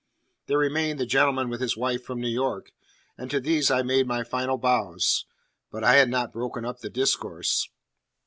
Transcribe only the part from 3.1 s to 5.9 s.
and to these I made my final bows. But